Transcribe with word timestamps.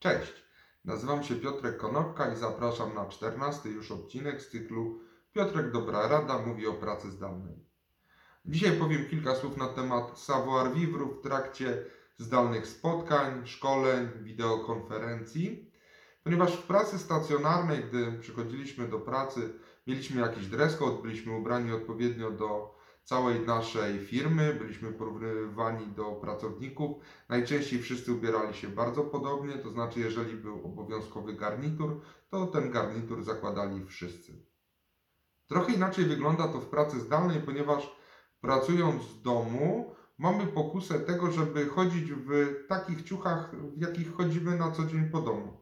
Cześć, 0.00 0.32
nazywam 0.84 1.24
się 1.24 1.36
Piotrek 1.36 1.76
Konopka 1.76 2.32
i 2.34 2.36
zapraszam 2.36 2.94
na 2.94 3.06
14 3.06 3.68
już 3.68 3.90
odcinek 3.90 4.42
z 4.42 4.50
cyklu 4.50 5.00
Piotrek 5.32 5.72
Dobra 5.72 6.08
Rada 6.08 6.38
mówi 6.38 6.66
o 6.66 6.72
pracy 6.72 7.10
zdalnej. 7.10 7.54
Dzisiaj 8.44 8.78
powiem 8.78 9.08
kilka 9.08 9.34
słów 9.34 9.56
na 9.56 9.68
temat 9.68 10.18
savoir 10.18 10.72
vivre 10.72 11.04
w 11.04 11.20
trakcie 11.20 11.84
zdalnych 12.18 12.66
spotkań, 12.66 13.46
szkoleń, 13.46 14.08
wideokonferencji, 14.22 15.72
ponieważ 16.24 16.56
w 16.56 16.62
pracy 16.62 16.98
stacjonarnej, 16.98 17.84
gdy 17.84 18.18
przychodziliśmy 18.20 18.88
do 18.88 18.98
pracy, 18.98 19.54
mieliśmy 19.86 20.20
jakiś 20.20 20.46
dress 20.46 20.76
code, 20.76 21.02
byliśmy 21.02 21.36
ubrani 21.36 21.72
odpowiednio 21.72 22.30
do 22.30 22.79
całej 23.10 23.40
naszej 23.40 23.98
firmy, 23.98 24.54
byliśmy 24.54 24.92
porównywani 24.92 25.86
do 25.86 26.04
pracowników. 26.04 26.96
Najczęściej 27.28 27.82
wszyscy 27.82 28.12
ubierali 28.12 28.54
się 28.54 28.68
bardzo 28.68 29.02
podobnie, 29.02 29.52
to 29.52 29.70
znaczy, 29.70 30.00
jeżeli 30.00 30.36
był 30.36 30.66
obowiązkowy 30.66 31.32
garnitur, 31.32 32.00
to 32.28 32.46
ten 32.46 32.70
garnitur 32.70 33.22
zakładali 33.22 33.86
wszyscy. 33.86 34.32
Trochę 35.46 35.72
inaczej 35.72 36.04
wygląda 36.04 36.48
to 36.48 36.60
w 36.60 36.66
pracy 36.66 37.00
zdalnej, 37.00 37.40
ponieważ 37.40 37.96
pracując 38.40 39.02
z 39.02 39.22
domu, 39.22 39.94
mamy 40.18 40.46
pokusę 40.46 41.00
tego, 41.00 41.32
żeby 41.32 41.66
chodzić 41.66 42.12
w 42.12 42.30
takich 42.68 43.02
ciuchach, 43.02 43.56
w 43.76 43.80
jakich 43.80 44.14
chodzimy 44.14 44.58
na 44.58 44.70
co 44.70 44.84
dzień 44.84 45.10
po 45.10 45.20
domu. 45.20 45.60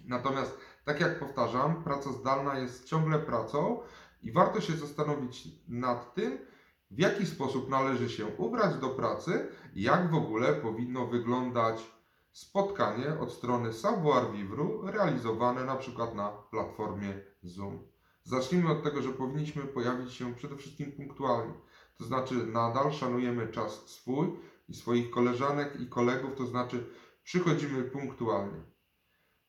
Natomiast, 0.00 0.58
tak 0.84 1.00
jak 1.00 1.18
powtarzam, 1.18 1.84
praca 1.84 2.12
zdalna 2.12 2.58
jest 2.58 2.84
ciągle 2.84 3.18
pracą 3.18 3.80
i 4.22 4.32
warto 4.32 4.60
się 4.60 4.72
zastanowić 4.72 5.48
nad 5.68 6.14
tym, 6.14 6.51
w 6.92 6.98
jaki 6.98 7.26
sposób 7.26 7.68
należy 7.68 8.10
się 8.10 8.26
ubrać 8.26 8.76
do 8.76 8.88
pracy 8.88 9.48
jak 9.74 10.10
w 10.10 10.14
ogóle 10.14 10.52
powinno 10.52 11.06
wyglądać 11.06 11.90
spotkanie 12.32 13.18
od 13.20 13.32
strony 13.32 13.72
savoir 13.72 14.32
vivre 14.32 14.64
realizowane 14.82 15.64
na 15.64 15.76
przykład 15.76 16.14
na 16.14 16.28
platformie 16.28 17.20
Zoom. 17.42 17.78
Zacznijmy 18.24 18.70
od 18.70 18.82
tego, 18.82 19.02
że 19.02 19.08
powinniśmy 19.08 19.62
pojawić 19.62 20.12
się 20.12 20.34
przede 20.34 20.56
wszystkim 20.56 20.92
punktualnie. 20.92 21.54
To 21.98 22.04
znaczy 22.04 22.34
nadal 22.34 22.92
szanujemy 22.92 23.48
czas 23.48 23.72
swój 23.86 24.28
i 24.68 24.74
swoich 24.74 25.10
koleżanek 25.10 25.80
i 25.80 25.86
kolegów, 25.86 26.30
to 26.36 26.46
znaczy 26.46 26.86
przychodzimy 27.22 27.82
punktualnie. 27.82 28.60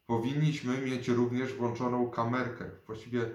Powinniśmy 0.05 0.77
mieć 0.77 1.07
również 1.07 1.53
włączoną 1.53 2.09
kamerkę. 2.09 2.71
Właściwie 2.85 3.29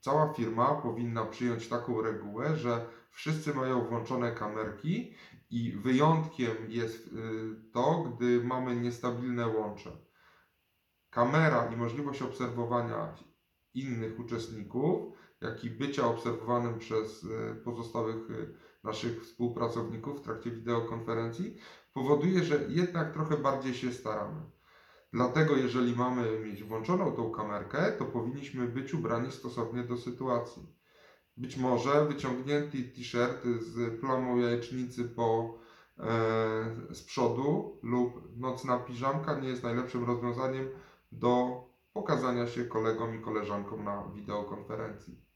cała 0.00 0.32
firma 0.32 0.74
powinna 0.74 1.24
przyjąć 1.24 1.68
taką 1.68 2.02
regułę, 2.02 2.56
że 2.56 2.86
wszyscy 3.10 3.54
mają 3.54 3.88
włączone 3.88 4.32
kamerki 4.32 5.14
i 5.50 5.72
wyjątkiem 5.72 6.56
jest 6.68 7.06
y, 7.06 7.10
to, 7.72 8.04
gdy 8.04 8.44
mamy 8.44 8.76
niestabilne 8.76 9.46
łącze. 9.46 9.90
Kamera 11.10 11.72
i 11.72 11.76
możliwość 11.76 12.22
obserwowania 12.22 13.14
innych 13.74 14.18
uczestników, 14.18 15.18
jak 15.40 15.64
i 15.64 15.70
bycia 15.70 16.06
obserwowanym 16.06 16.78
przez 16.78 17.24
y, 17.24 17.60
pozostałych 17.64 18.30
y, 18.30 18.54
naszych 18.84 19.22
współpracowników 19.22 20.20
w 20.20 20.24
trakcie 20.24 20.50
wideokonferencji 20.50 21.56
powoduje, 21.92 22.44
że 22.44 22.66
jednak 22.68 23.12
trochę 23.12 23.36
bardziej 23.36 23.74
się 23.74 23.92
staramy. 23.92 24.57
Dlatego, 25.12 25.56
jeżeli 25.56 25.96
mamy 25.96 26.40
mieć 26.40 26.64
włączoną 26.64 27.12
tą 27.12 27.30
kamerkę, 27.30 27.92
to 27.92 28.04
powinniśmy 28.04 28.66
być 28.66 28.94
ubrani 28.94 29.32
stosownie 29.32 29.84
do 29.84 29.96
sytuacji. 29.96 30.66
Być 31.36 31.56
może 31.56 32.04
wyciągnięty 32.04 32.82
t-shirt 32.82 33.44
z 33.44 34.00
plamą 34.00 34.38
jajecznicy 34.38 35.04
po, 35.04 35.58
e, 35.98 36.04
z 36.94 37.02
przodu 37.02 37.78
lub 37.82 38.36
nocna 38.36 38.78
piżamka 38.78 39.40
nie 39.40 39.48
jest 39.48 39.62
najlepszym 39.62 40.04
rozwiązaniem 40.04 40.68
do 41.12 41.62
pokazania 41.92 42.46
się 42.46 42.64
kolegom 42.64 43.14
i 43.14 43.22
koleżankom 43.22 43.84
na 43.84 44.04
wideokonferencji. 44.14 45.28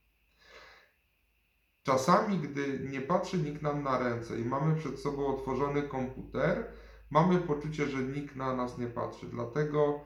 Czasami, 1.82 2.38
gdy 2.38 2.88
nie 2.90 3.00
patrzy 3.00 3.38
nikt 3.38 3.62
nam 3.62 3.82
na 3.82 3.98
ręce 3.98 4.40
i 4.40 4.44
mamy 4.44 4.77
przed 4.77 5.00
sobą 5.00 5.27
otworzony 5.27 5.82
komputer, 5.82 6.72
mamy 7.12 7.39
poczucie, 7.39 7.86
że 7.86 8.02
nikt 8.02 8.36
na 8.36 8.56
nas 8.56 8.78
nie 8.78 8.86
patrzy. 8.86 9.27
Dlatego 9.27 10.00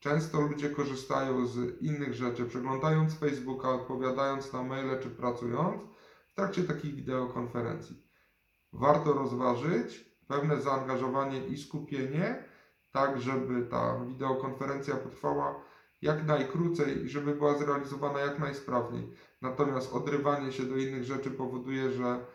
często 0.00 0.40
ludzie 0.40 0.70
korzystają 0.70 1.46
z 1.46 1.82
innych 1.82 2.14
rzeczy, 2.14 2.44
przeglądając 2.44 3.14
Facebooka, 3.18 3.70
odpowiadając 3.70 4.52
na 4.52 4.62
maile 4.62 5.00
czy 5.02 5.10
pracując 5.10 5.82
w 6.28 6.34
trakcie 6.34 6.62
takich 6.62 6.94
wideokonferencji. 6.94 8.02
Warto 8.72 9.12
rozważyć 9.12 10.14
pewne 10.28 10.60
zaangażowanie 10.60 11.46
i 11.46 11.58
skupienie, 11.58 12.44
tak 12.92 13.20
żeby 13.20 13.66
ta 13.66 14.04
wideokonferencja 14.04 14.96
potrwała 14.96 15.60
jak 16.02 16.26
najkrócej 16.26 17.04
i 17.04 17.08
żeby 17.08 17.34
była 17.34 17.58
zrealizowana 17.58 18.20
jak 18.20 18.38
najsprawniej. 18.38 19.12
Natomiast 19.42 19.92
odrywanie 19.92 20.52
się 20.52 20.62
do 20.62 20.76
innych 20.76 21.04
rzeczy 21.04 21.30
powoduje, 21.30 21.90
że 21.90 22.26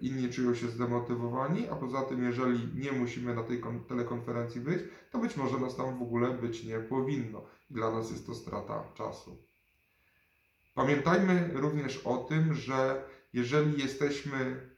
inni 0.00 0.30
czują 0.30 0.54
się 0.54 0.68
zdemotywowani, 0.68 1.68
a 1.68 1.76
poza 1.76 2.02
tym, 2.02 2.22
jeżeli 2.22 2.68
nie 2.74 2.92
musimy 2.92 3.34
na 3.34 3.42
tej 3.42 3.62
telekonferencji 3.88 4.60
być, 4.60 4.82
to 5.10 5.18
być 5.18 5.36
może 5.36 5.58
nas 5.58 5.76
tam 5.76 5.98
w 5.98 6.02
ogóle 6.02 6.30
być 6.30 6.64
nie 6.64 6.78
powinno. 6.78 7.42
Dla 7.70 7.90
nas 7.90 8.10
jest 8.10 8.26
to 8.26 8.34
strata 8.34 8.84
czasu. 8.94 9.42
Pamiętajmy 10.74 11.50
również 11.52 11.98
o 11.98 12.16
tym, 12.16 12.54
że 12.54 13.04
jeżeli 13.32 13.82
jesteśmy 13.82 14.70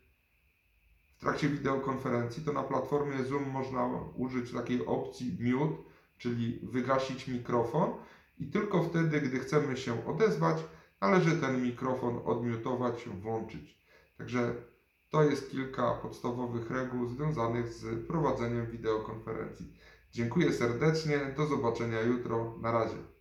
w 1.17 1.21
trakcie 1.21 1.49
wideokonferencji, 1.49 2.45
to 2.45 2.53
na 2.53 2.63
platformie 2.63 3.25
Zoom 3.25 3.49
można 3.51 3.87
użyć 4.17 4.53
takiej 4.53 4.87
opcji 4.87 5.39
mute, 5.41 5.83
czyli 6.19 6.61
wygasić 6.63 7.29
mikrofon 7.29 7.91
i 8.39 8.47
tylko 8.47 8.83
wtedy, 8.83 9.21
gdy 9.21 9.39
chcemy 9.39 9.77
się 9.77 10.07
odezwać, 10.07 10.65
należy 11.01 11.37
ten 11.37 11.63
mikrofon 11.63 12.21
odmiutować, 12.25 13.09
włączyć. 13.09 13.79
Także 14.19 14.55
to 15.15 15.23
jest 15.23 15.51
kilka 15.51 15.91
podstawowych 15.91 16.71
reguł 16.71 17.07
związanych 17.07 17.73
z 17.73 18.07
prowadzeniem 18.07 18.67
wideokonferencji. 18.67 19.73
Dziękuję 20.13 20.53
serdecznie, 20.53 21.35
do 21.37 21.47
zobaczenia 21.47 22.01
jutro, 22.01 22.55
na 22.63 22.73
razie. 22.73 23.14